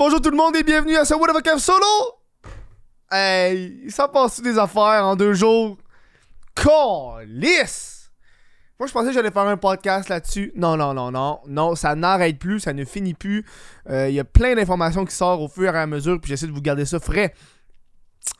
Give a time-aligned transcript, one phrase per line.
[0.00, 1.84] Bonjour tout le monde et bienvenue à ce What of Solo!
[3.12, 5.76] Hey, ça passe des affaires en deux jours?
[6.54, 8.10] Calice!
[8.78, 10.52] Moi, je pensais que j'allais faire un podcast là-dessus.
[10.56, 11.40] Non, non, non, non.
[11.46, 13.44] Non, ça n'arrête plus, ça ne finit plus.
[13.90, 16.46] Euh, Il y a plein d'informations qui sortent au fur et à mesure, puis j'essaie
[16.46, 17.34] de vous garder ça frais.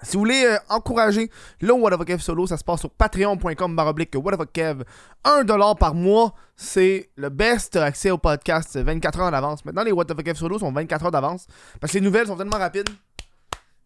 [0.03, 2.91] Si vous voulez euh, encourager le What of a Kev solo, ça se passe sur
[2.91, 4.85] patreon.com baroblique What of a Kev.
[5.25, 9.65] 1$ par mois, c'est le best accès au podcast 24 heures en avance.
[9.65, 11.47] Maintenant, les What of a Kev solo sont 24 heures d'avance
[11.81, 12.89] parce que les nouvelles sont tellement rapides.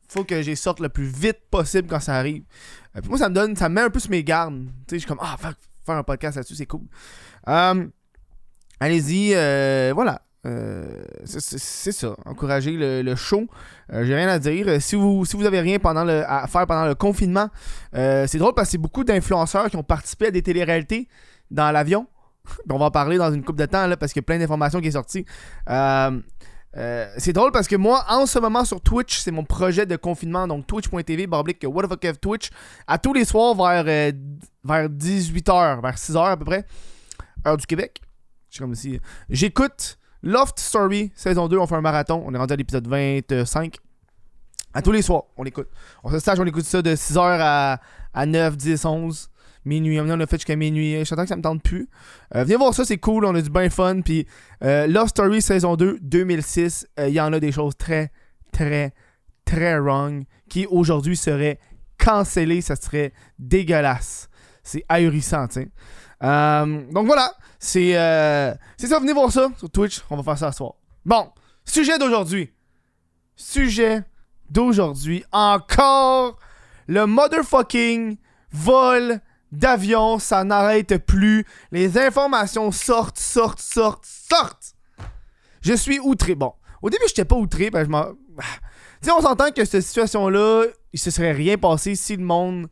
[0.09, 2.45] Faut que j'y sorte le plus vite possible quand ça arrive.
[2.97, 4.65] Euh, puis moi, ça me donne, ça me met un peu sur mes gardes.
[4.65, 5.55] Tu sais, je suis comme, ah, faire,
[5.97, 6.83] un podcast là-dessus, c'est cool.
[7.49, 7.87] Euh,
[8.81, 9.33] Allez-y,
[9.93, 10.23] voilà.
[10.47, 13.47] Euh, c'est- ça, encourager le, show.
[13.93, 14.69] Euh, J'ai rien à dire.
[14.69, 17.49] Euh, Si vous, si vous avez rien pendant le, à faire pendant le confinement,
[17.93, 21.09] c'est drôle parce que c'est beaucoup d'influenceurs qui ont participé à des téléréalités
[21.51, 22.07] dans l'avion.
[22.71, 24.39] On va en parler dans une coupe de temps là, parce qu'il y a plein
[24.39, 25.25] d'informations qui est sorti.
[26.77, 29.95] Euh, c'est drôle parce que moi, en ce moment sur Twitch, c'est mon projet de
[29.97, 32.51] confinement, donc twitch.tv, barblique What the fuck Twitch,
[32.89, 36.67] à tous les soirs vers, vers 18h, vers 6h à peu près,
[37.47, 38.01] heure du Québec.
[38.51, 39.01] Je suis comme si.
[39.31, 43.77] J'écoute Loft Story, saison 2, on fait un marathon, on est rendu à l'épisode 25.
[44.73, 45.69] À tous les soirs, on l'écoute.
[46.03, 47.79] On se stage, on écoute ça de 6h à,
[48.15, 49.31] à 9, 10, 11,
[49.67, 50.01] minuit.
[50.01, 51.05] On a fait jusqu'à minuit.
[51.05, 51.91] Je que ça me tente plus.
[52.35, 54.01] Euh, venez voir ça, c'est cool, on a du bien fun.
[54.01, 54.27] Puis
[54.63, 58.11] euh, Love Story saison 2, 2006, euh, il y en a des choses très,
[58.51, 58.95] très,
[59.45, 61.59] très wrong qui aujourd'hui seraient
[61.99, 62.63] cancellées.
[62.63, 64.31] Ça serait dégueulasse.
[64.65, 65.71] C'est ahurissant, tu.
[66.23, 70.01] Euh, donc voilà, c'est euh, c'est ça, venez voir ça sur Twitch.
[70.09, 70.73] On va faire ça ce soir.
[71.05, 71.31] Bon,
[71.65, 72.51] sujet d'aujourd'hui.
[73.37, 74.03] Sujet
[74.49, 75.23] d'aujourd'hui.
[75.33, 76.39] Encore
[76.87, 78.17] le motherfucking
[78.53, 79.21] vol
[79.53, 80.19] d'avion.
[80.19, 81.45] Ça n'arrête plus.
[81.71, 84.75] Les informations sortent, sortent, sortent, sortent.
[85.61, 86.35] Je suis outré.
[86.35, 87.71] Bon, au début, j'étais pas outré.
[87.71, 88.07] Ben, je m'en.
[89.03, 92.69] Tu sais, on s'entend que cette situation-là, il se serait rien passé si le monde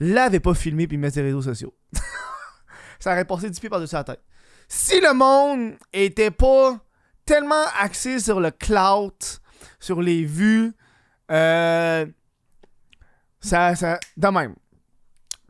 [0.00, 1.74] l'avait pas filmé puis sur les réseaux sociaux.
[2.98, 4.22] ça aurait passé du pied par-dessus la tête.
[4.66, 6.78] Si le monde était pas
[7.24, 9.40] tellement axé sur le clout,
[9.78, 10.72] sur les vues,
[11.30, 12.06] euh,
[13.40, 14.54] ça, ça, de même.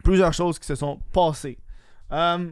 [0.02, 1.58] Plusieurs choses qui se sont passées.
[2.12, 2.50] Euh,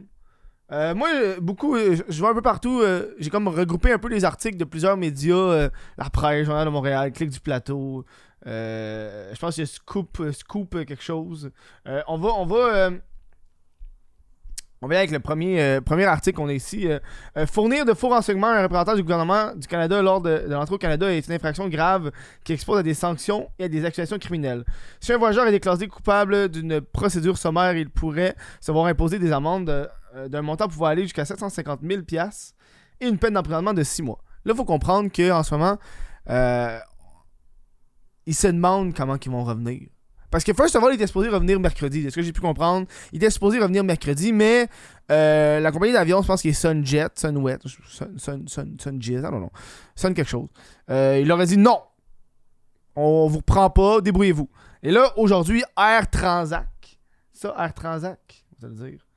[0.71, 1.09] euh, moi,
[1.41, 2.81] beaucoup, je je vais un peu partout.
[3.17, 5.69] J'ai comme regroupé un peu les articles de plusieurs médias.
[5.97, 8.05] la presse, Journal de Montréal, Clic du Plateau.
[8.47, 11.51] Euh, je pense a Scoop, Scoop quelque chose.
[11.87, 12.91] Euh, on va, on va, euh,
[14.81, 16.87] on aller avec le premier, premier article qu'on a ici.
[17.51, 20.77] fournir de faux renseignements à un représentant du gouvernement du Canada lors de, l'entrée au
[20.77, 22.11] Canada est une infraction grave
[22.45, 24.63] qui expose à des sanctions et à des accusations criminelles.
[25.01, 29.33] Si un voyageur est déclaré coupable d'une procédure sommaire, il pourrait se voir imposer des
[29.33, 29.89] amendes
[30.27, 32.55] d'un montant pouvant aller jusqu'à 750 000 piastres
[33.01, 34.19] et une peine d'emprisonnement de 6 mois.
[34.45, 35.77] Là, il faut comprendre qu'en ce moment,
[38.29, 39.89] ils se demandent comment ils vont revenir.
[40.29, 42.03] Parce que First of all, il était supposé revenir mercredi.
[42.03, 42.85] C'est ce que j'ai pu comprendre?
[43.11, 44.69] Il était supposé revenir mercredi, mais
[45.09, 47.57] euh, la compagnie d'avion, je pense qu'il est Sunjet, Sunwet,
[47.87, 49.51] Sun, Sun, Sun, Sunjet, I don't know.
[49.95, 50.47] Sun quelque chose.
[50.91, 51.81] Euh, il leur a dit non.
[52.95, 54.47] On vous reprend pas, débrouillez-vous.
[54.83, 56.67] Et là, aujourd'hui, Air Transat.
[57.33, 58.19] Ça, Air Transat,
[58.61, 59.07] vous allez dire.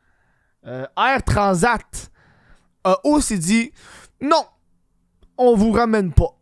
[0.66, 2.10] Euh, Air Transat
[2.82, 3.72] a aussi dit
[4.22, 4.46] non,
[5.36, 6.34] on vous ramène pas.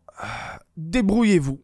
[0.77, 1.61] Débrouillez-vous.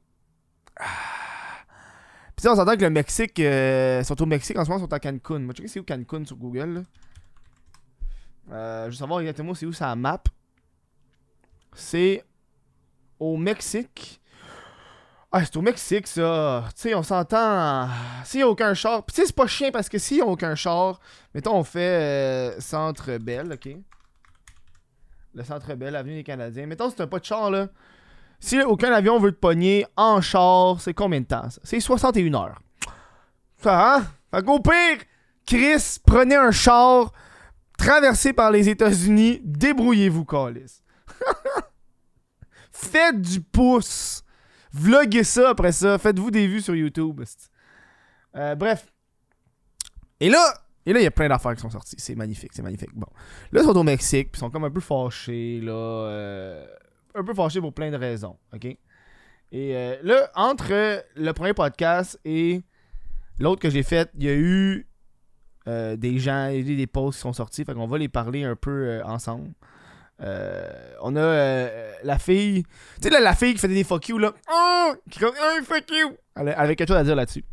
[0.78, 4.92] Puis ça, on s'entend que le Mexique, euh, sont au Mexique en ce moment, sont
[4.92, 5.38] à Cancun.
[5.38, 6.84] Moi, checker c'est où Cancun sur Google.
[8.53, 10.22] Euh, je veux savoir exactement c'est où ça map.
[11.75, 12.25] C'est
[13.19, 14.20] au Mexique.
[15.32, 16.65] Ah, c'est au Mexique, ça.
[16.69, 17.88] Tu sais, on s'entend.
[18.25, 19.04] S'il n'y a aucun char.
[19.04, 21.00] Puis tu sais, c'est pas chien parce que s'il n'y a aucun char,
[21.34, 23.76] mettons, on fait euh, Centre Belle, ok?
[25.34, 26.66] Le Centre Belle, Avenue des Canadiens.
[26.66, 27.69] Mettons, c'est un pas de char, là.
[28.41, 31.60] Si aucun avion veut te pogner en char, c'est combien de temps, ça?
[31.64, 32.60] C'est 61 heures.
[33.62, 34.06] Ça, hein?
[34.30, 34.98] Fait qu'au pire,
[35.47, 37.12] Chris, prenez un char,
[37.78, 40.83] traversé par les États-Unis, débrouillez-vous, Calis.
[42.71, 44.22] Faites du pouce.
[44.72, 45.97] Vloguez ça après ça.
[45.98, 47.22] Faites-vous des vues sur YouTube.
[48.36, 48.86] Euh, bref.
[50.21, 50.53] Et là,
[50.86, 51.97] et il y a plein d'affaires qui sont sorties.
[51.98, 52.91] C'est magnifique, c'est magnifique.
[52.94, 53.09] Bon.
[53.50, 55.72] Là, ils sont au Mexique, puis ils sont comme un peu fâchés, là.
[55.72, 56.66] euh,
[57.16, 58.65] un peu fâchés pour plein de raisons, ok?
[59.53, 62.63] Et euh, là, entre euh, le premier podcast et
[63.39, 64.86] l'autre que j'ai fait, il y a eu
[65.68, 67.98] euh, des gens, il y a eu des posts qui sont sortis, fait qu'on va
[67.98, 69.53] les parler un peu ensemble.
[70.18, 71.68] On a
[72.03, 72.65] la fille,
[73.01, 74.33] tu sais, la fille qui faisait des fuck you, là.
[74.51, 74.95] Oh!
[75.10, 76.16] Qui comme, oh, fuck you!
[76.34, 77.45] Elle, avait quelque chose à dire là-dessus.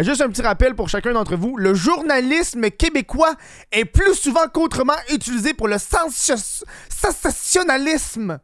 [0.00, 3.34] Juste un petit rappel pour chacun d'entre vous le journalisme québécois
[3.70, 8.38] est plus souvent qu'autrement utilisé pour le sens- sensationnalisme.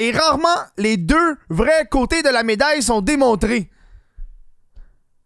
[0.00, 0.48] Et rarement,
[0.78, 3.70] les deux vrais côtés de la médaille sont démontrés.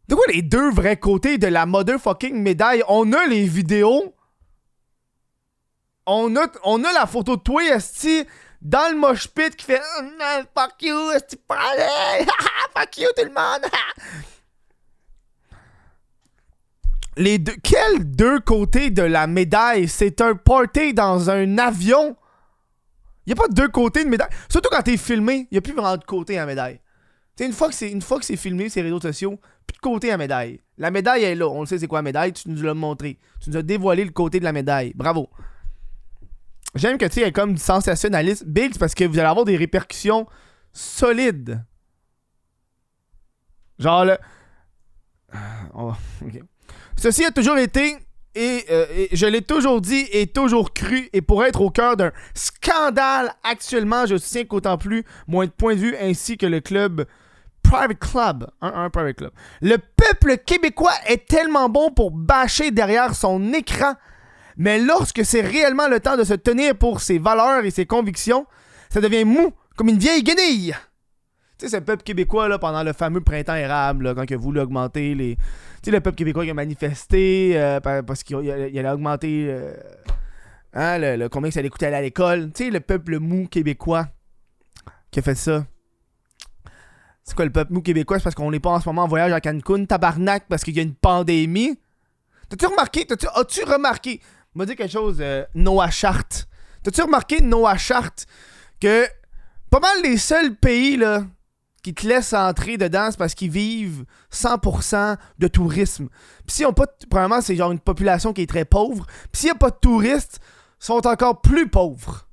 [0.09, 2.83] De quoi les deux vrais côtés de la motherfucking médaille?
[2.89, 4.13] On a les vidéos.
[6.07, 8.27] On a, on a la photo de toi, Esti,
[8.61, 10.03] dans le mosh pit qui fait oh,
[10.59, 11.39] Fuck you, Esti,
[12.77, 13.71] Fuck you, tout le monde!
[17.17, 19.87] les deux, quels deux côtés de la médaille?
[19.87, 22.17] C'est un party dans un avion?
[23.27, 24.29] Il a pas deux côtés de médaille.
[24.49, 26.81] Surtout quand t'es filmé, il a plus vraiment de côté à la médaille.
[27.41, 30.09] Une fois que c'est une fois que c'est filmé ces réseaux sociaux, plus de côté
[30.09, 30.61] à la médaille.
[30.79, 33.19] La médaille est là, on le sait c'est quoi la médaille, tu nous l'as montré.
[33.41, 34.93] Tu nous as dévoilé le côté de la médaille.
[34.95, 35.31] Bravo.
[36.75, 40.27] J'aime que tu sais comme sensationnaliste big parce que vous allez avoir des répercussions
[40.73, 41.65] solides.
[43.79, 44.17] Genre le
[45.75, 46.41] OK.
[46.97, 47.97] Ceci a toujours été
[48.37, 52.13] euh, et, je l'ai toujours dit et toujours cru, et pour être au cœur d'un
[52.35, 57.07] scandale actuellement, je soutiens qu'autant plus, moins de point de vue, ainsi que le club
[57.63, 59.31] Private Club, un, Private Club.
[59.63, 63.95] Le peuple québécois est tellement bon pour bâcher derrière son écran,
[64.57, 68.47] mais lorsque c'est réellement le temps de se tenir pour ses valeurs et ses convictions,
[68.91, 70.75] ça devient mou, comme une vieille guenille.
[71.57, 74.37] Tu sais, c'est le peuple québécois, là, pendant le fameux printemps érable, quand il a
[74.37, 75.39] voulu augmenter les
[75.85, 79.75] sais, le peuple québécois qui a manifesté euh, parce qu'il allait augmenter euh,
[80.73, 82.53] hein, le, combien ça allait coûter à l'école.
[82.53, 84.09] Tu sais, le peuple mou québécois
[85.11, 85.67] qui a fait ça.
[87.23, 88.19] C'est quoi le peuple mou québécois?
[88.19, 90.77] C'est parce qu'on n'est pas en ce moment en voyage à Cancun, tabarnak, parce qu'il
[90.77, 91.79] y a une pandémie.
[92.49, 93.07] T'as-tu remarqué?
[93.35, 94.21] As-tu remarqué?
[94.55, 96.29] m'a dit quelque chose, euh, Noah Chart.
[96.83, 98.15] T'as-tu remarqué, Noah Chart,
[98.79, 99.07] que
[99.71, 101.25] pas mal les seuls pays là,
[101.85, 106.09] qui te laissent entrer dedans, c'est parce qu'ils vivent 100% de tourisme.
[106.47, 109.05] Puis s'ils ont pas, premièrement, c'est genre une population qui est très pauvre.
[109.31, 110.41] Puis s'il n'y a pas de touristes,
[110.81, 112.27] ils sont encore plus pauvres.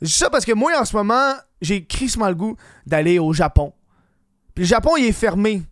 [0.00, 3.32] Je dis ça parce que moi, en ce moment, j'ai crissement le goût d'aller au
[3.32, 3.72] Japon.
[4.56, 5.62] Puis le Japon, il est fermé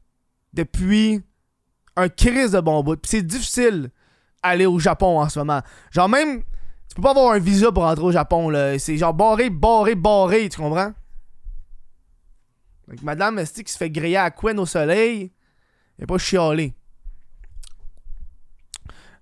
[0.52, 1.20] depuis
[1.96, 3.00] un crise de bon bout.
[3.00, 3.90] Puis c'est difficile
[4.44, 5.60] aller au Japon en ce moment.
[5.90, 6.44] Genre même,
[6.88, 8.78] tu peux pas avoir un visa pour rentrer au Japon, là.
[8.78, 10.92] C'est genre barré, barré, barré, tu comprends?
[13.02, 15.32] Madame Esti qui se fait griller à Quen au soleil,
[15.98, 16.74] elle pas chialée.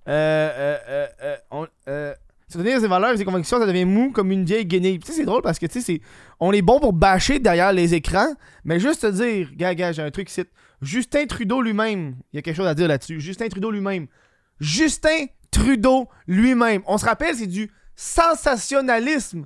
[0.09, 2.15] Euh, euh, euh, euh, euh,
[2.49, 4.99] ses valeurs et ses convictions, ça devient mou comme une vieille guenille.
[4.99, 6.01] Tu sais, c'est drôle parce que, tu sais,
[6.41, 8.35] on est bon pour bâcher derrière les écrans,
[8.65, 10.45] mais juste te dire, gars, gars, j'ai un truc ici.
[10.81, 13.21] Justin Trudeau lui-même, il y a quelque chose à dire là-dessus.
[13.21, 14.07] Justin Trudeau lui-même.
[14.61, 16.83] Justin Trudeau lui-même.
[16.87, 19.45] On se rappelle, c'est du sensationnalisme.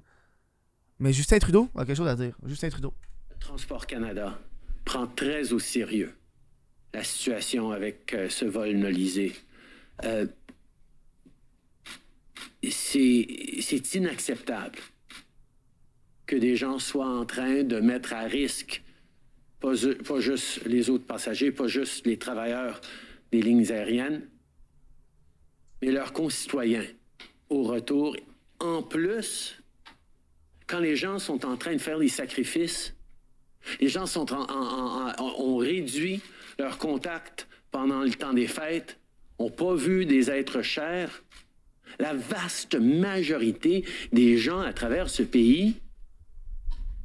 [0.98, 2.36] Mais Justin Trudeau a quelque chose à dire.
[2.44, 2.94] Justin Trudeau.
[3.42, 4.38] Transport Canada
[4.84, 6.14] prend très au sérieux
[6.94, 9.32] la situation avec euh, ce vol nolisé.
[10.04, 10.26] Euh,
[12.70, 14.78] c'est inacceptable
[16.26, 18.82] que des gens soient en train de mettre à risque
[19.58, 19.72] pas,
[20.06, 22.80] pas juste les autres passagers, pas juste les travailleurs
[23.32, 24.28] des lignes aériennes,
[25.80, 26.86] mais leurs concitoyens
[27.48, 28.16] au retour.
[28.60, 29.60] En plus,
[30.68, 32.94] quand les gens sont en train de faire des sacrifices
[33.80, 36.20] les gens sont ont réduit
[36.58, 38.98] leur contact pendant le temps des fêtes,
[39.40, 41.24] n'ont pas vu des êtres chers.
[41.98, 45.76] La vaste majorité des gens à travers ce pays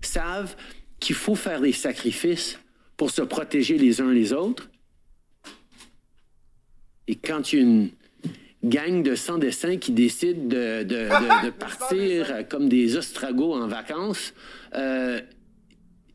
[0.02, 0.56] savent
[1.00, 2.60] qu'il faut faire des sacrifices
[2.96, 4.70] pour se protéger les uns les autres.
[7.08, 7.92] Et quand il y a une
[8.64, 14.34] gang de sans-dessins qui décide de, partir comme des ostragos en vacances,
[14.74, 15.22] euh,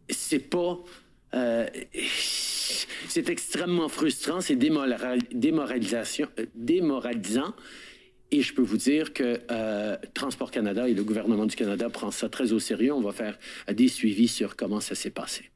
[0.08, 0.78] c'est pas.
[1.34, 1.66] Euh,
[3.08, 7.54] c'est extrêmement frustrant, c'est démoralisation, euh, démoralisant.
[8.30, 12.10] Et je peux vous dire que euh, Transport Canada et le gouvernement du Canada prend
[12.10, 12.92] ça très au sérieux.
[12.92, 13.38] On va faire
[13.70, 15.50] des suivis sur comment ça s'est passé.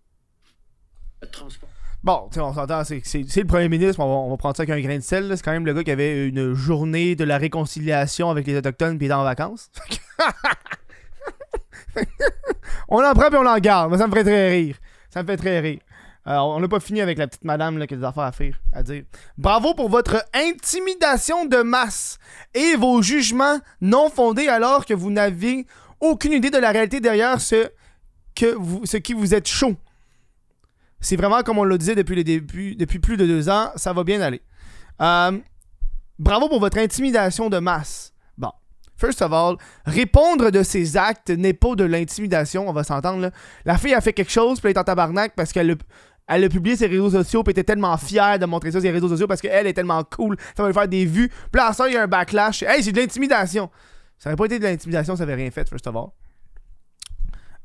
[1.32, 1.70] Transport.
[2.04, 5.02] Bon, on s'entend, c'est le premier ministre, on va, prendre ça avec un grain de
[5.02, 5.32] sel.
[5.34, 8.98] C'est quand même le gars qui avait une journée de la réconciliation avec les Autochtones
[8.98, 9.70] puis il est en vacances.
[12.88, 13.90] on en prend puis on en garde.
[13.90, 14.76] Mais ça me ferait très rire.
[15.10, 15.78] Ça me fait très rire.
[16.26, 18.82] On n'a pas fini avec la petite madame qui a des affaires à faire, à
[18.82, 19.04] dire.
[19.38, 22.18] Bravo pour votre intimidation de masse
[22.52, 25.66] et vos jugements non fondés alors que vous n'avez
[26.00, 27.70] aucune idée de la réalité derrière ce,
[28.34, 29.76] qui vous êtes chaud.
[31.00, 34.02] C'est vraiment comme on le disait depuis le depuis plus de deux ans, ça va
[34.02, 34.42] bien aller.
[35.00, 35.38] Euh,
[36.18, 38.12] bravo pour votre intimidation de masse.
[38.96, 43.30] First of all, répondre de ses actes n'est pas de l'intimidation, on va s'entendre.
[43.64, 45.76] La fille a fait quelque chose, puis elle est en tabarnak parce qu'elle
[46.28, 49.08] a, publié ses réseaux sociaux, puis était tellement fière de montrer ça sur ses réseaux
[49.08, 51.28] sociaux parce qu'elle est tellement cool, ça va lui faire des vues.
[51.28, 52.62] Puis là, ça, il y a un backlash.
[52.62, 53.70] Hey, c'est de l'intimidation.
[54.18, 56.08] Ça aurait pas été de l'intimidation, ça avait rien fait, first of all.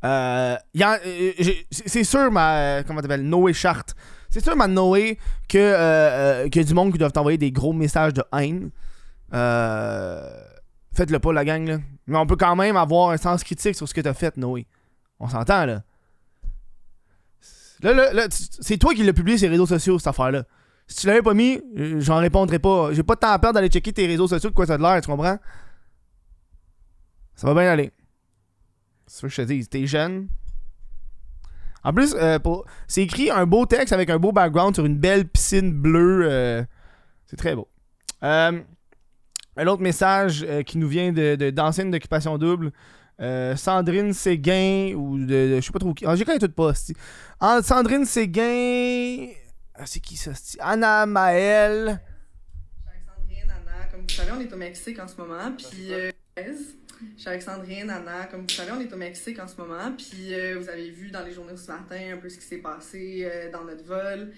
[0.04, 1.32] Euh, euh,
[1.70, 2.58] c'est sûr, ma.
[2.58, 3.86] euh, Comment t'appelles Noé Chart.
[4.30, 8.24] C'est sûr, ma Noé, que, euh, du monde qui doivent t'envoyer des gros messages de
[8.38, 8.72] haine.
[9.34, 10.30] Euh,
[10.94, 11.78] Faites-le pas, la gang, là.
[12.08, 14.68] Mais on peut quand même avoir un sens critique sur ce que t'as fait, Noé.
[15.20, 15.84] On s'entend, là.
[17.82, 20.44] Là, là, là, c'est toi qui l'as publié sur les réseaux sociaux, cette affaire-là.
[20.88, 22.94] Si tu l'avais pas mis, euh, j'en répondrais pas.
[22.94, 24.84] J'ai pas de temps à perdre d'aller checker tes réseaux sociaux de quoi ça de
[24.84, 25.38] l'air, tu comprends?
[27.36, 27.92] Ça va bien aller.
[29.08, 29.68] C'est ce que je te dis.
[29.68, 30.28] T'es jeune.
[31.84, 32.38] En plus, euh,
[32.88, 36.28] c'est écrit un beau texte avec un beau background sur une belle piscine bleue.
[36.30, 36.64] euh,
[37.26, 37.68] c'est très beau.
[38.24, 38.62] Euh,
[39.58, 42.72] un autre message euh, qui nous vient de, de- d'ancienne d'occupation double.
[43.20, 46.06] Euh, Sandrine Séguin ou de, de- je sais pas trop qui.
[46.08, 46.74] Ah, j'ai connais tout pas.
[46.74, 46.96] c'ti.
[47.40, 49.28] Ah, Sandrine Séguin.
[49.76, 50.32] Ah, c'est qui ça?
[50.60, 52.02] Anna Maël.
[52.88, 53.86] Je suis Alexandrine, Anna.
[53.92, 55.52] Comme vous savez, on est au Mexique en ce moment.
[55.58, 58.26] Puis, euh, je suis Alexandrine, Anna.
[58.30, 59.92] Comme vous savez, on est au Mexique en ce moment.
[59.98, 62.58] Puis, euh, vous avez vu dans les journaux ce matin un peu ce qui s'est
[62.58, 64.32] passé euh, dans notre vol.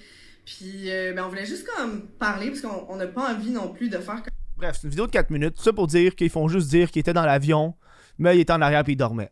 [0.45, 3.69] Puis, euh, ben, on voulait juste comme parler parce qu'on on n'a pas envie non
[3.73, 4.32] plus de faire comme.
[4.63, 5.59] Bref, c'est une vidéo de 4 minutes.
[5.59, 7.75] Ça pour dire qu'ils font juste dire qu'il était dans l'avion,
[8.17, 9.29] mais il était en arrière puis il dormait.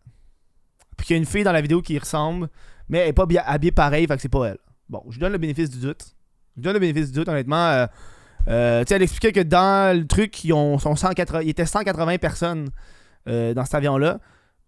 [0.98, 2.50] Puis qu'il y a une fille dans la vidéo qui ressemble,
[2.90, 4.58] mais elle est pas habillée pareil, fait que c'est pas elle.
[4.90, 6.04] Bon, je lui donne le bénéfice du doute.
[6.58, 7.66] Je lui donne le bénéfice du doute, honnêtement.
[7.66, 7.88] Euh,
[8.50, 11.66] euh, tu sais, elle expliquait que dans le truc, ils, ont, sont 180, il était
[11.66, 12.68] 180 personnes
[13.30, 14.20] euh, dans cet avion-là.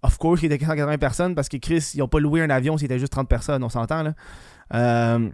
[0.02, 2.78] Of course, il était 180 personnes parce que Chris, ils ont pas loué un avion
[2.78, 4.14] s'il était juste 30 personnes, on s'entend là.
[4.74, 5.30] Euh,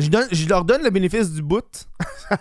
[0.00, 1.86] je, donne- je leur donne le bénéfice du bout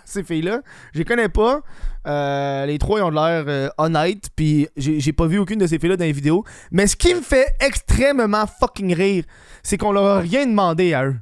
[0.05, 0.61] ces filles-là.
[0.93, 1.61] Je les connais pas.
[2.07, 4.29] Euh, les trois ils ont l'air euh, honnêtes.
[4.35, 6.43] Puis j'ai pas vu aucune de ces filles-là dans les vidéos.
[6.71, 9.25] Mais ce qui me fait extrêmement fucking rire,
[9.63, 11.15] c'est qu'on leur a rien demandé à eux.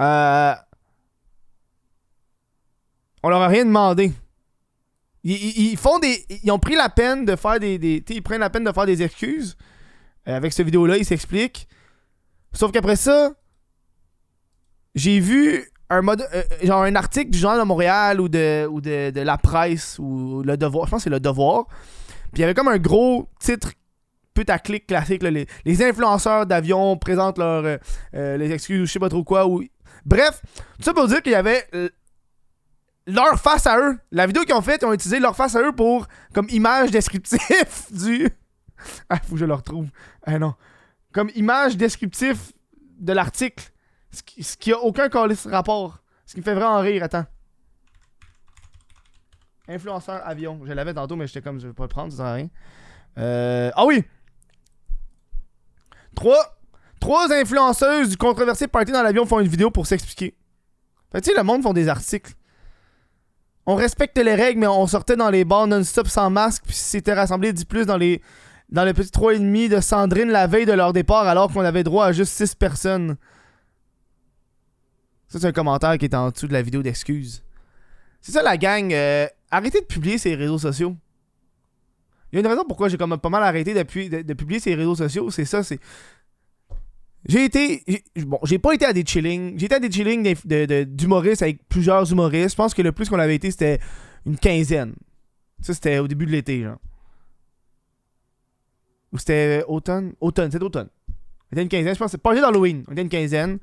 [0.00, 0.54] Euh,
[3.22, 4.12] on leur a rien demandé.
[5.24, 6.24] Ils, font des.
[6.44, 7.78] Ils ont pris la peine de faire des.
[7.78, 9.56] des ils prennent la peine de faire des excuses.
[10.24, 11.68] Avec cette vidéo-là, ils s'expliquent.
[12.52, 13.32] Sauf qu'après ça,
[14.94, 18.80] j'ai vu un mode, euh, genre un article du Journal de Montréal ou de, ou
[18.80, 20.86] de, de La Presse ou Le Devoir.
[20.86, 21.66] Je pense que c'est Le Devoir.
[22.32, 23.72] Puis il y avait comme un gros titre
[24.38, 25.22] putaclic classique.
[25.22, 27.76] les, les influenceurs d'avion présentent leur, euh,
[28.14, 29.46] euh, excuses ou je sais pas trop quoi.
[29.46, 29.64] Ou...
[30.04, 30.40] Bref,
[30.76, 31.88] tout ça pour dire qu'il y avait euh,
[33.06, 33.98] leur face à eux.
[34.12, 36.90] La vidéo qu'ils ont faite, ils ont utilisé leur face à eux pour comme image
[36.90, 38.28] descriptif du.
[39.08, 39.88] Ah, faut que je le retrouve.
[40.24, 40.54] Ah non.
[41.12, 42.52] Comme image descriptif
[42.98, 43.70] de l'article.
[44.10, 45.08] Ce qui, ce a aucun
[45.50, 45.98] rapport.
[46.26, 47.26] Ce qui me fait vraiment rire, attends.
[49.68, 50.60] Influenceur avion.
[50.64, 52.48] Je l'avais tantôt, mais j'étais comme, je vais pas le prendre, ça sert à rien.
[53.18, 54.04] Euh, Ah oui!
[56.14, 56.58] Trois,
[57.00, 60.36] trois influenceuses du controversé party dans l'avion font une vidéo pour s'expliquer.
[61.12, 62.32] Fait tu sais, le monde font des articles.
[63.66, 67.12] On respecte les règles, mais on sortait dans les bars non-stop sans masque, puis s'était
[67.12, 68.22] rassemblé 10 plus dans les
[68.70, 72.06] dans le petit 3,5 de Sandrine la veille de leur départ, alors qu'on avait droit
[72.06, 73.16] à juste 6 personnes.
[75.28, 77.42] Ça, c'est un commentaire qui est en dessous de la vidéo d'excuses.
[78.20, 78.92] C'est ça, la gang.
[78.92, 80.96] euh, arrêtez de publier ces réseaux sociaux.
[82.32, 84.74] Il y a une raison pourquoi j'ai comme pas mal arrêté de, de publier ces
[84.74, 85.30] réseaux sociaux.
[85.30, 85.78] C'est ça, c'est.
[87.26, 87.82] J'ai été.
[88.16, 89.58] Bon, j'ai pas été à des chillings.
[89.58, 90.34] J'ai été à des chillings
[90.86, 92.50] d'humoristes avec plusieurs humoristes.
[92.50, 93.80] Je pense que le plus qu'on avait été, c'était
[94.26, 94.94] une quinzaine.
[95.60, 96.78] Ça, c'était au début de l'été, genre.
[99.12, 100.88] Ou c'était automne Automne, c'est automne.
[101.50, 102.10] On était une quinzaine, je pense.
[102.10, 102.84] C'est party d'Halloween.
[102.88, 103.58] On était une quinzaine.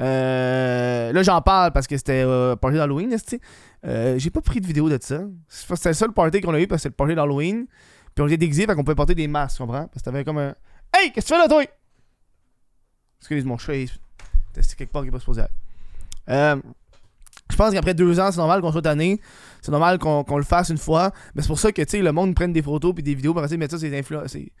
[0.00, 3.14] Euh, là, j'en parle parce que c'était euh, d'Halloween.
[3.84, 5.20] Euh, j'ai pas pris de vidéo de ça.
[5.48, 7.66] C'était le seul party qu'on a eu parce que c'était le party d'Halloween.
[8.14, 9.86] Puis on était déguisés, fait qu'on pouvait porter des masques, tu comprends?
[9.86, 10.54] Parce que t'avais comme un.
[10.94, 11.64] Hey, qu'est-ce que tu fais là, toi?
[13.20, 13.86] Excuse mon chat,
[14.54, 15.52] c'est quelque part qui est pas supposé être.
[16.28, 16.56] Euh,
[17.52, 19.20] je pense qu'après deux ans, c'est normal qu'on soit tanné.
[19.60, 21.12] C'est normal qu'on le fasse une fois.
[21.34, 23.32] Mais c'est pour ça que, tu sais, le monde prenne des photos puis des vidéos
[23.32, 24.52] pour essayer de mettre ça sur les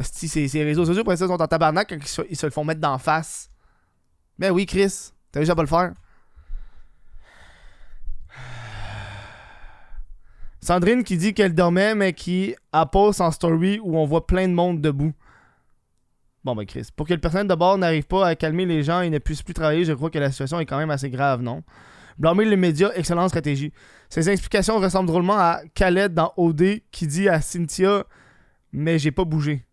[0.00, 2.80] ces réseaux sociaux, après ça, sont en tabarnak quand ils se, ils le font mettre
[2.80, 3.48] d'en face.
[4.38, 5.92] Ben oui, Chris, t'as déjà pas le faire.
[10.60, 14.48] Sandrine qui dit qu'elle dormait, mais qui a post en story où on voit plein
[14.48, 15.12] de monde debout.
[16.44, 19.00] Bon, ben Chris, pour que le personnel de bord n'arrive pas à calmer les gens
[19.00, 21.42] et ne puisse plus travailler, je crois que la situation est quand même assez grave,
[21.42, 21.62] non?
[22.18, 23.72] Blâmer les médias, excellente stratégie.
[24.08, 28.04] Ces explications ressemblent drôlement à Khaled dans OD qui dit à Cynthia
[28.72, 29.64] Mais j'ai pas bougé.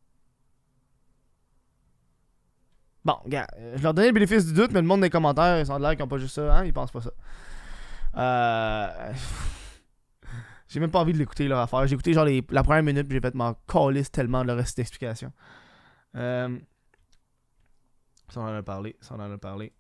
[3.06, 5.60] Bon, gars, euh, je leur donnais le bénéfice du doute, mais le monde des commentaires,
[5.60, 7.12] ils ont l'air qu'ils ont pas juste ça, hein, ils pensent pas ça.
[8.18, 9.14] Euh.
[10.68, 11.88] J'ai même pas envie de l'écouter leur affaire.
[11.88, 15.34] J'ai écouté genre la première minute, puis j'ai fait m'en calisse tellement de reste d'explication.
[16.16, 16.60] Euh...
[18.30, 18.96] Ça, on en a parlé.
[19.02, 19.74] Ça, on en a parlé.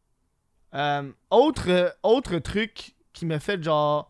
[0.74, 4.10] Euh, autre, autre truc qui m'a fait genre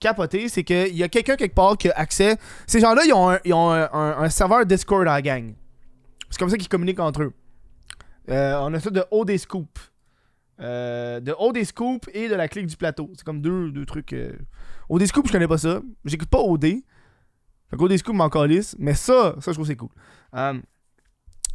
[0.00, 2.36] capoté, c'est qu'il y a quelqu'un quelque part qui a accès.
[2.66, 5.54] Ces gens-là, ils ont, un, ils ont un, serveur Discord à la gang.
[6.30, 7.32] C'est comme ça qu'ils communiquent entre eux.
[8.28, 9.78] Euh, on a ça de OD Scoop.
[10.60, 13.10] Euh, de OD Scoop et de la clique du plateau.
[13.14, 14.12] C'est comme deux, deux trucs.
[14.12, 14.32] Euh...
[14.88, 15.80] OD Scoop, je connais pas ça.
[16.04, 16.64] J'écoute pas OD.
[17.70, 18.76] Fait qu'OD Scoop m'en calisse.
[18.78, 19.90] Mais ça, ça, je trouve c'est cool.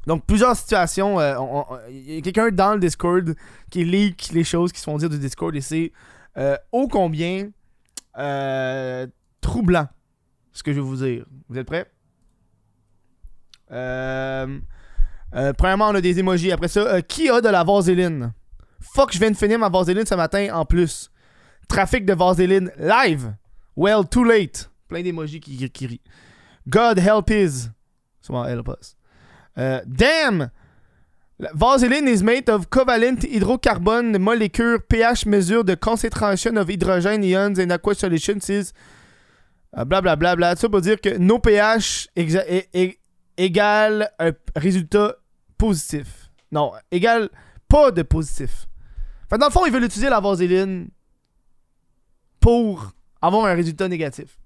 [0.08, 1.20] Donc, plusieurs situations.
[1.20, 1.36] euh,
[1.90, 3.36] Il y a quelqu'un dans le Discord
[3.70, 5.92] qui leak les choses qui se font dire du Discord et c'est
[6.38, 7.50] euh, ô combien
[8.18, 9.06] euh,
[9.42, 9.88] troublant
[10.52, 11.26] ce que je vais vous dire.
[11.48, 11.92] Vous êtes prêts?
[15.58, 16.52] Premièrement, on a des emojis.
[16.52, 18.34] Après ça, qui a de la vaseline?
[18.82, 21.12] Fuck, je viens de finir ma vaseline ce matin en plus.
[21.68, 23.36] Trafic de vaseline live.
[23.76, 24.72] Well, too late.
[24.88, 26.02] Plein d'emojis qui, qui rient.
[26.68, 27.70] God help is.
[28.22, 28.96] Souvent help us.
[29.60, 30.52] Euh, damn!
[31.54, 37.70] Vaseline is made of covalent hydrocarbon molecule pH mesure de concentration of hydrogen ions in
[37.70, 38.74] aqueous solutions is
[39.78, 40.36] euh, blablabla.
[40.36, 42.10] Bla, Ça pour dire que nos pH
[43.38, 45.16] égale un résultat
[45.58, 46.30] positif.
[46.52, 47.30] Non, égale
[47.68, 48.68] pas de positif.
[49.30, 50.90] Dans le fond, ils veulent utiliser la vaseline
[52.40, 54.38] pour avoir un résultat négatif.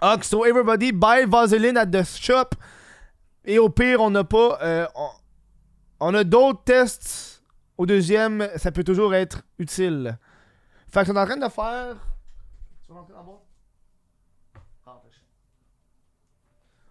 [0.00, 2.54] Ah, so everybody buy Vaseline at the shop.
[3.44, 4.58] Et au pire, on n'a pas.
[4.62, 4.86] euh,
[5.98, 7.42] on, a d'autres tests.
[7.78, 10.18] Au deuxième, ça peut toujours être utile.
[10.88, 11.96] Fait qu'on est en train de faire.
[12.86, 12.98] Tu veux?
[14.86, 15.22] Ah, chier.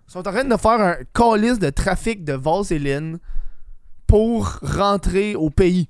[0.07, 3.19] Ils sont en train de faire un calice de trafic de Vaseline
[4.07, 5.89] pour rentrer au pays.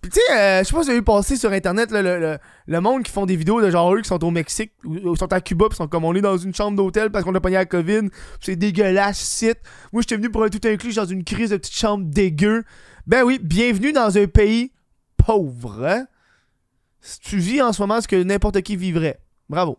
[0.00, 2.02] Puis tu sais, euh, je sais pas si vous avez vu passer sur internet le,
[2.02, 4.94] le- le monde qui font des vidéos de genre eux qui sont au Mexique ou,
[4.96, 7.34] ou sont à Cuba, puis sont comme on est dans une chambre d'hôtel parce qu'on
[7.34, 8.02] a pogné la COVID,
[8.40, 9.58] c'est dégueulasse, site.
[9.92, 12.62] Moi j'étais venu pour un tout inclus dans une crise de petite chambre dégueu.
[13.08, 14.70] Ben oui, bienvenue dans un pays
[15.16, 15.84] pauvre.
[15.84, 16.06] Hein?
[17.00, 19.18] Si tu vis en ce moment ce que n'importe qui vivrait.
[19.48, 19.78] Bravo.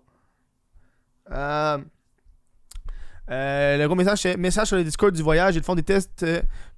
[1.32, 1.78] Euh,
[3.32, 5.56] euh, le gros message, c'est message sur le Discord du voyage.
[5.56, 6.26] Ils font des tests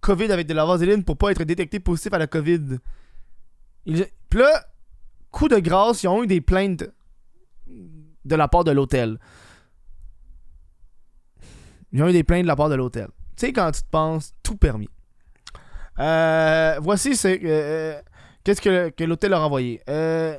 [0.02, 2.78] COVID avec de la vaseline pour pas être détecté positif à la COVID.
[3.86, 4.08] Ils...
[4.34, 4.66] Là,
[5.32, 6.86] coup de grâce, ils ont eu des plaintes
[7.68, 9.20] de la part de l'hôtel.
[11.92, 13.08] Ils ont eu des plaintes de la part de l'hôtel.
[13.36, 14.90] Tu sais, quand tu te penses tout permis.
[16.00, 18.02] Euh, voici c'est euh,
[18.44, 19.82] qu'est-ce que, l'hôtel a envoyé.
[19.90, 20.38] Euh,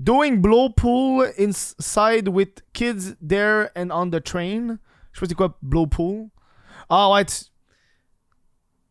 [0.00, 4.78] doing blow pool inside with kids there and on the train.
[5.12, 6.28] Je sais pas c'est quoi blow pool.
[6.88, 7.36] Ah ouais, tu,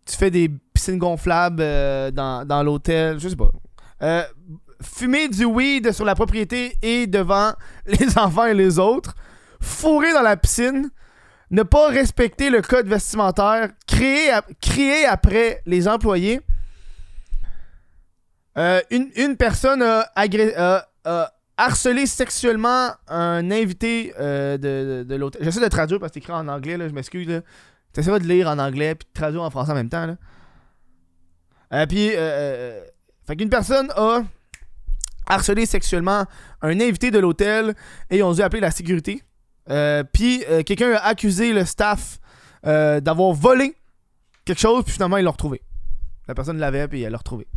[0.06, 3.20] tu fais des piscines gonflables euh, dans, dans l'hôtel.
[3.20, 3.52] Je sais pas.
[4.02, 4.24] Euh,
[4.82, 7.54] fumer du weed sur la propriété et devant
[7.86, 9.16] les enfants et les autres.
[9.62, 10.90] Fourrer dans la piscine.
[11.52, 13.70] Ne pas respecter le code vestimentaire.
[13.86, 16.42] Créer, crier après les employés.
[18.58, 20.88] Euh, une, une personne a, agré- a-
[21.58, 25.44] harcelé sexuellement un invité euh, de, de, l'hôtel.
[25.44, 27.42] J'essaie de traduire parce que c'est écrit en anglais, là, je m'excuse.
[27.96, 30.08] J'essaie de lire en anglais puis de traduire en français en même temps.
[30.08, 31.88] Là.
[31.88, 32.12] Puis,
[33.32, 34.24] fait qu'une personne a
[35.26, 36.26] harcelé sexuellement
[36.62, 37.76] un invité de l'hôtel
[38.10, 39.24] et ils ont dû appeler la sécurité.
[39.70, 42.20] Euh, puis, euh, quelqu'un a accusé le staff
[42.67, 43.74] euh, d'avoir volé
[44.44, 45.62] quelque chose, puis finalement, ils l'ont retrouvé.
[46.28, 47.48] La personne l'avait, puis elle l'a retrouvé.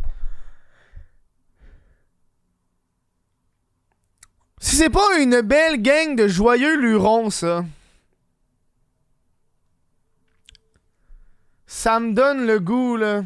[4.61, 7.65] Si c'est pas une belle gang de joyeux lurons, ça.
[11.67, 13.23] Ça me donne le goût, là.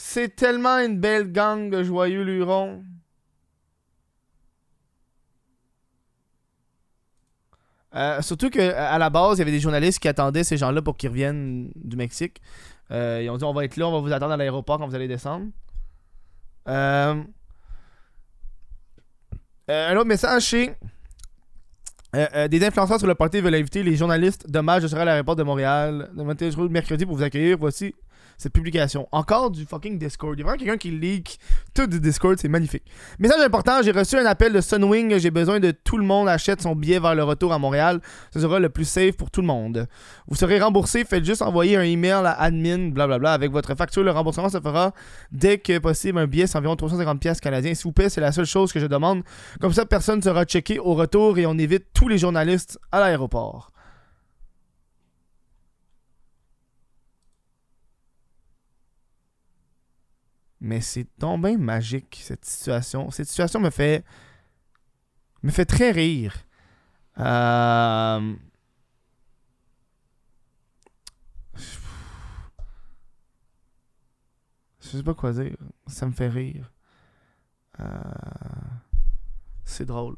[0.00, 2.84] C'est tellement une belle gang de joyeux lurons.
[7.96, 10.82] Euh, surtout que à la base, il y avait des journalistes qui attendaient ces gens-là
[10.82, 12.40] pour qu'ils reviennent du Mexique.
[12.92, 14.86] Euh, ils ont dit on va être là, on va vous attendre à l'aéroport quand
[14.86, 15.46] vous allez descendre.
[16.68, 17.20] Euh,
[19.66, 20.54] un autre message,
[22.14, 24.48] euh, des influenceurs sur le party veulent inviter les journalistes.
[24.48, 27.58] Dommage, je serai à l'aéroport de Montréal le mercredi pour vous accueillir.
[27.58, 27.96] Voici
[28.38, 29.08] cette publication.
[29.12, 30.38] Encore du fucking Discord.
[30.38, 31.38] Il y a vraiment quelqu'un qui leak
[31.74, 32.84] tout du Discord, c'est magnifique.
[33.18, 35.18] Message important, j'ai reçu un appel de Sunwing.
[35.18, 38.00] J'ai besoin de tout le monde achète son billet vers le retour à Montréal.
[38.32, 39.88] Ce sera le plus safe pour tout le monde.
[40.28, 41.04] Vous serez remboursé.
[41.04, 44.04] Faites juste envoyer un email à admin, blablabla, avec votre facture.
[44.04, 44.92] Le remboursement se fera
[45.32, 46.18] dès que possible.
[46.18, 47.74] Un billet, c'est environ 350 pièces canadiens.
[47.74, 49.22] S'il vous plaît, c'est la seule chose que je demande.
[49.60, 53.00] Comme ça, personne ne sera checké au retour et on évite tous les journalistes à
[53.00, 53.72] l'aéroport.
[60.60, 63.10] Mais c'est bien magique, cette situation.
[63.10, 64.04] Cette situation me fait.
[65.42, 66.34] me fait très rire.
[67.18, 68.34] Euh...
[74.80, 75.56] Je sais pas quoi dire.
[75.86, 76.72] Ça me fait rire.
[77.78, 77.84] Euh...
[79.64, 80.16] C'est drôle.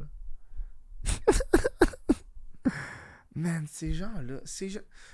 [3.35, 4.40] Man, ces gens-là.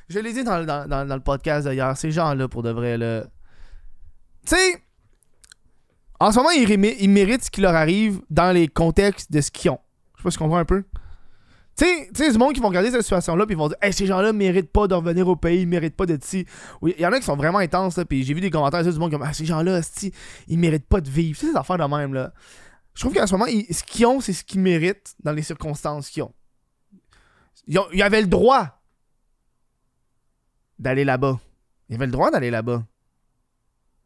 [0.08, 3.24] Je l'ai dit dans le podcast d'ailleurs, ces gens-là, pour de vrai, là...
[4.46, 4.84] Tu sais,
[6.20, 9.70] en ce moment, ils, méritent ce qui leur arrive dans les contextes de ce qu'ils
[9.70, 9.80] ont.
[10.14, 10.84] Je sais pas si tu comprends un peu.
[11.76, 14.06] Tu sais, du monde qui vont regarder cette situation-là, puis ils vont dire, hey, ces
[14.06, 16.46] gens-là méritent pas de revenir au pays, ils méritent pas d'être ici.
[16.82, 18.98] Il y en a qui sont vraiment intenses, là, puis j'ai vu des commentaires du
[18.98, 19.82] monde comme, ah, ces gens-là,
[20.48, 21.38] ils méritent pas de vivre.
[21.38, 22.32] C'est des affaires de même, là.
[22.94, 26.08] Je trouve qu'en ce moment, ce qu'ils ont, c'est ce qu'ils méritent dans les circonstances
[26.08, 26.32] qu'ils ont.
[27.66, 28.80] Ils, ont- ils avaient le droit
[30.78, 31.38] d'aller là-bas.
[31.90, 32.84] Ils avaient le droit d'aller là-bas.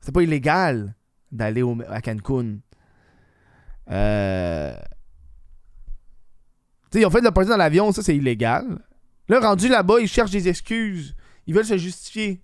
[0.01, 0.97] C'est pas illégal
[1.33, 2.59] d'aller à Cancun.
[3.91, 4.75] Euh...
[6.91, 8.79] Tu sais, ils ont fait de la partie dans l'avion, ça c'est illégal.
[9.29, 11.15] Là, rendu là-bas, ils cherchent des excuses.
[11.47, 12.43] Ils veulent se justifier.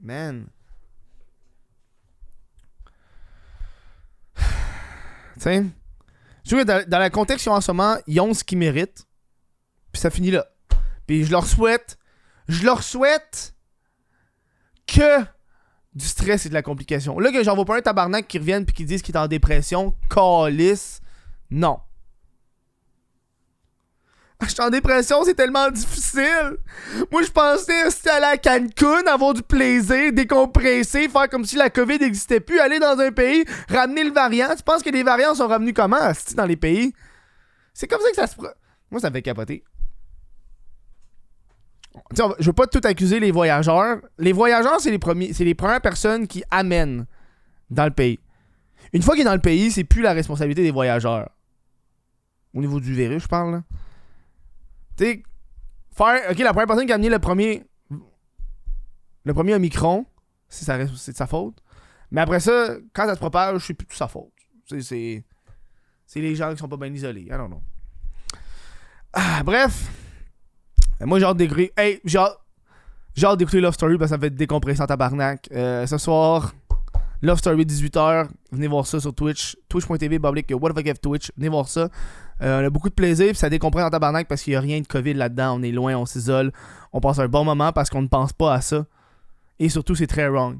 [0.00, 0.46] Man.
[4.36, 5.64] Tu sais,
[6.44, 8.44] je trouve que dans, dans le contexte qu'ils ont en ce moment, ils ont ce
[8.44, 9.06] qu'ils méritent.
[9.92, 10.46] Puis ça finit là.
[11.06, 11.98] Puis je leur souhaite,
[12.48, 13.54] je leur souhaite
[14.86, 15.24] que
[15.94, 17.18] du stress et de la complication.
[17.18, 19.28] Là, que j'en vois pas un tabarnak qui revienne puis qui disent qu'il est en
[19.28, 21.00] dépression, calice,
[21.50, 21.78] non.
[24.42, 26.58] Je suis en dépression, c'est tellement difficile.
[27.10, 31.98] Moi, je pensais aller à Cancun, avoir du plaisir, décompresser, faire comme si la COVID
[31.98, 34.54] n'existait plus, aller dans un pays, ramener le variant.
[34.54, 36.92] Tu penses que les variants sont revenus comment, dans les pays?
[37.72, 38.34] C'est comme ça que ça se...
[38.90, 39.64] Moi, ça me fait capoter.
[42.10, 43.98] Tu sais, on va- je veux pas tout accuser les voyageurs.
[44.18, 47.06] Les voyageurs, c'est les premiers, c'est les premières personnes qui amènent
[47.70, 48.18] dans le pays.
[48.92, 51.30] Une fois qu'il est dans le pays, c'est plus la responsabilité des voyageurs.
[52.52, 53.62] Au niveau du virus, je parle.
[54.96, 55.22] Tu sais,
[55.92, 56.30] faire.
[56.30, 57.64] Ok, la première personne qui a amené le premier.
[59.24, 60.04] Le premier Omicron,
[60.48, 61.56] c'est de sa faute.
[62.10, 64.30] Mais après ça, quand ça se propage, c'est plus de sa faute.
[64.68, 64.82] C'est-
[66.06, 66.20] C'est.
[66.20, 67.28] Les gens qui sont pas bien isolés.
[69.12, 69.90] Ah, bref.
[71.00, 71.72] Euh, Moi, j'ai hâte d'écouter.
[71.76, 75.48] Hey, j'ai hâte, Love Story parce que ça me fait décompresser en tabarnak.
[75.52, 76.52] Euh, ce soir,
[77.22, 78.28] Love Story 18h.
[78.52, 79.56] Venez voir ça sur Twitch.
[79.68, 81.30] Twitch.tv, public, what the fuck if Twitch.
[81.36, 81.88] Venez voir ça.
[82.42, 84.60] Euh, on a beaucoup de plaisir, puis ça décompresse en tabarnak parce qu'il n'y a
[84.60, 85.58] rien de COVID là-dedans.
[85.58, 86.52] On est loin, on s'isole.
[86.92, 88.84] On passe un bon moment parce qu'on ne pense pas à ça.
[89.58, 90.58] Et surtout, c'est très wrong.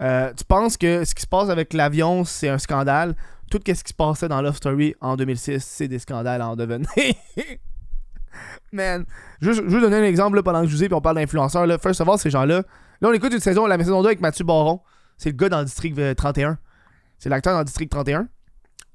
[0.00, 3.14] Euh, tu penses que ce qui se passe avec l'avion, c'est un scandale?
[3.50, 6.88] Tout ce qui se passait dans Love Story en 2006, c'est des scandales en devenir.
[8.72, 9.04] Man.
[9.40, 11.66] Juste, je donner un exemple là, pendant que je vous ai, puis on parle d'influenceurs.
[11.66, 11.78] Là.
[11.78, 12.62] First of all, ces gens-là.
[13.00, 14.80] Là, on écoute une saison, la saison 2 avec Mathieu Baron.
[15.16, 16.58] C'est le gars dans le district euh, 31.
[17.18, 18.28] C'est l'acteur dans le district 31.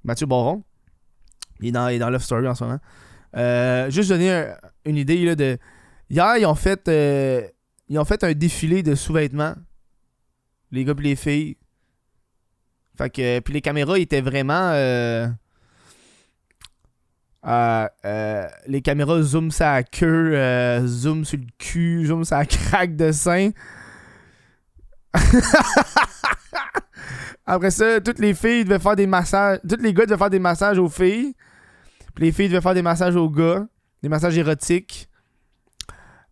[0.04, 0.64] Mathieu Baron.
[1.60, 2.80] Il est dans, il est dans Love Story en ce moment.
[3.36, 5.58] Euh, juste donner un- une idée là, de.
[6.10, 6.88] Hier, ils ont fait.
[6.88, 7.42] euh,
[7.90, 9.56] ils ont fait un défilé de sous-vêtements.
[10.72, 11.58] Les gars et les filles.
[12.98, 13.40] Fait que.
[13.40, 14.72] Puis les caméras étaient vraiment.
[14.74, 15.28] euh,
[17.46, 22.96] euh, euh, les caméras zoom la queue, euh, zoom sur le cul, zoom la craque
[22.96, 23.52] de sein.
[27.46, 29.60] Après ça, toutes les filles devaient faire des massages.
[29.68, 31.34] Tous les gars devaient faire des massages aux filles.
[32.14, 33.66] Puis les filles devaient faire des massages aux gars.
[34.04, 35.10] Des massages érotiques.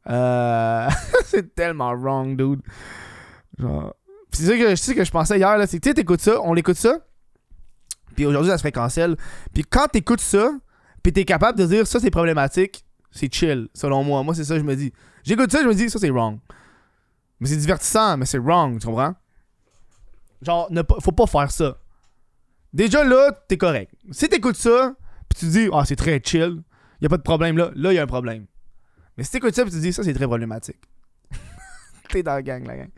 [0.07, 0.89] Euh...
[1.25, 2.61] c'est tellement wrong, dude.
[4.31, 5.65] C'est ça que, je pensais hier, là.
[5.65, 6.99] C'est que ça, on l'écoute ça.
[8.15, 9.15] Puis aujourd'hui, ça se cancel.
[9.53, 10.51] Puis quand t'écoutes ça,
[11.05, 14.23] puis t'es capable de dire ça, c'est problématique, c'est chill, selon moi.
[14.23, 14.91] Moi, c'est ça je me dis.
[15.23, 16.39] J'écoute ça, je me dis, ça, c'est wrong.
[17.39, 19.13] Mais c'est divertissant, mais c'est wrong, tu comprends?
[20.41, 21.77] Genre, ne faut pas faire ça.
[22.73, 23.93] Déjà là, t'es correct.
[24.09, 24.95] Si t'écoutes ça,
[25.29, 26.63] puis tu dis, ah, c'est très chill,
[27.01, 28.47] y a pas de problème là, là, y a un problème.
[29.15, 30.79] Mais si t'écoutes ça, puis tu dis, ça, c'est très problématique.
[32.09, 32.89] t'es dans la gang, la gang.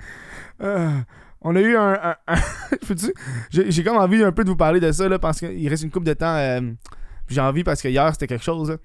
[0.62, 0.98] Euh,
[1.41, 1.91] on a eu un.
[1.91, 2.41] un- un-
[3.52, 5.91] J'ai comme envie un peu de vous parler de ça, là, parce qu'il reste une
[5.91, 6.38] coupe de temps.
[6.38, 6.62] euh,
[7.30, 8.70] J'ai envie parce que hier, c'était quelque chose.
[8.70, 8.78] là.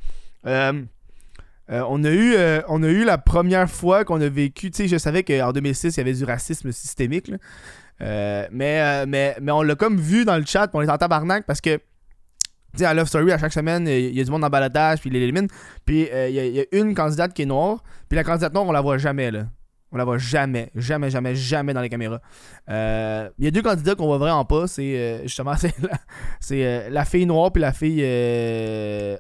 [0.47, 0.83] Euh,
[1.71, 4.71] euh, on, a eu, euh, on a eu la première fois qu'on a vécu.
[4.71, 7.31] Tu sais, je savais qu'en 2006, il y avait du racisme systémique.
[8.01, 11.47] mais, mais, mais on l'a comme vu dans le chat, puis on est en tabarnak
[11.47, 11.79] parce que.
[12.75, 15.01] Tu sais, à Love Story, à chaque semaine, il y a du monde en baladage,
[15.01, 15.47] puis il l'élimine.
[15.85, 18.81] Puis il y a une candidate qui est noire, puis la candidate noire, on la
[18.81, 19.45] voit jamais, là.
[19.93, 22.21] On la voit jamais, jamais, jamais, jamais dans les caméras.
[22.71, 24.67] Euh, Il y a deux candidats qu'on voit vraiment pas.
[24.67, 25.55] C'est euh, justement
[26.41, 28.01] c'est euh, la fille noire puis la fille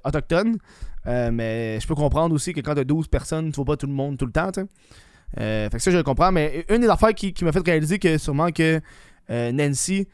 [0.04, 0.56] autochtone.
[1.04, 3.92] Mais je peux comprendre aussi que quand t'as 12 personnes, tu vois pas tout le
[3.92, 4.50] monde tout le temps.
[5.36, 6.32] fait que ça, je le comprends.
[6.32, 8.80] Mais une des affaires qui, m'a fait réaliser que sûrement que
[9.28, 10.08] Nancy,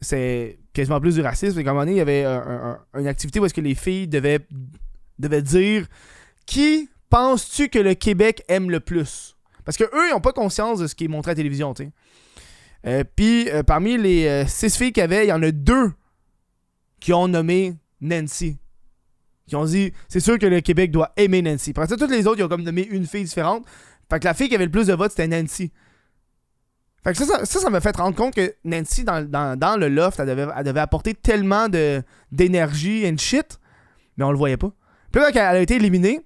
[0.00, 1.58] c'est quasiment plus du racisme.
[1.60, 3.60] Et qu'à un moment donné, il y avait un- un- une activité où est-ce que
[3.60, 4.40] les filles devaient,
[5.20, 5.86] devaient dire
[6.46, 9.33] Qui penses-tu que le Québec aime le plus
[9.64, 11.72] Parce que eux, ils n'ont pas conscience de ce qui est montré à la télévision.
[11.74, 11.90] tu sais.
[12.86, 15.50] Euh, Puis euh, parmi les euh, six filles qu'il y avait, il y en a
[15.50, 15.92] deux
[17.00, 18.58] qui ont nommé Nancy.
[19.46, 21.70] Qui ont dit, c'est sûr que le Québec doit aimer Nancy.
[21.70, 23.64] Après ça, toutes les autres, ils ont comme nommé une fille différente.
[24.10, 25.70] Fait que la fille qui avait le plus de votes, c'était Nancy.
[27.02, 30.18] Fait que ça, ça, m'a fait rendre compte que Nancy, dans, dans- dans le loft,
[30.20, 31.68] elle devait, elle devait apporter tellement
[32.32, 33.58] d'énergie and shit,
[34.16, 34.70] mais on le voyait pas.
[35.12, 36.20] Puis là, quand elle a été éliminée,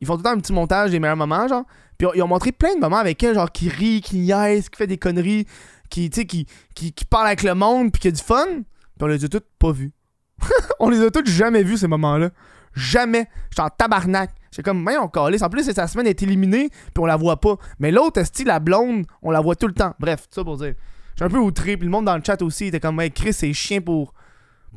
[0.00, 1.64] ils font tout le temps un petit montage des meilleurs moments, genre.
[2.00, 4.78] Puis ils ont montré plein de moments avec elle, genre, qui rit, qui niaise, qui
[4.78, 5.46] fait des conneries,
[5.90, 8.46] qui, tu sais, qui, qui, qui parle avec le monde, puis qui a du fun.
[8.46, 9.92] Puis on les a toutes pas vus.
[10.80, 12.30] on les a toutes jamais vus, ces moments-là.
[12.72, 13.28] Jamais.
[13.50, 14.30] J'étais en tabarnak.
[14.50, 15.42] J'étais comme, mais on calisse.
[15.42, 17.56] En plus, sa semaine est éliminée, puis on la voit pas.
[17.78, 19.94] Mais l'autre, style la blonde, on la voit tout le temps.
[19.98, 20.76] Bref, ça pour dire.
[21.18, 23.34] J'ai un peu outré, puis le monde dans le chat aussi était comme, hey, Chris,
[23.34, 24.14] c'est chien pour,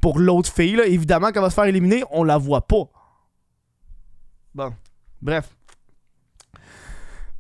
[0.02, 0.86] pour l'autre fille, là.
[0.86, 2.90] Évidemment, quand elle va se faire éliminer, on la voit pas.
[4.54, 4.74] Bon.
[5.22, 5.56] Bref.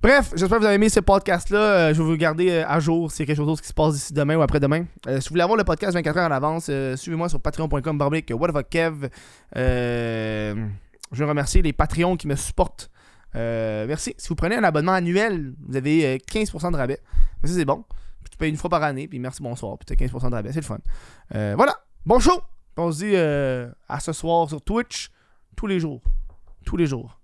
[0.03, 1.57] Bref, j'espère que vous avez aimé ce podcast-là.
[1.57, 3.69] Euh, je vais vous garder euh, à jour s'il y a quelque chose d'autre qui
[3.69, 4.83] se passe d'ici demain ou après-demain.
[5.07, 8.25] Euh, si vous voulez avoir le podcast 24 heures en avance, suivez-moi sur patreon.com barbic
[8.69, 9.07] Kev.
[9.55, 10.67] Euh,
[11.09, 12.91] je veux remercier les Patreons qui me supportent.
[13.33, 14.13] Merci.
[14.17, 16.99] Si vous prenez un abonnement annuel, vous avez euh, 15% de rabais.
[17.45, 17.85] Ça, c'est bon.
[18.25, 19.77] Puis tu payes une fois par année, puis merci, bonsoir.
[19.77, 20.51] Puis tu as 15% de rabais.
[20.51, 20.79] C'est le fun.
[21.31, 21.77] Voilà.
[22.05, 22.41] Bon show!
[22.75, 25.11] On se dit à ce soir sur Twitch
[25.55, 26.01] tous les jours.
[26.65, 27.22] Tous les jours.